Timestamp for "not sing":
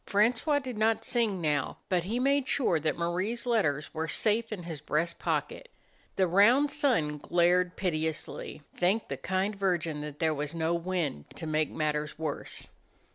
0.79-1.39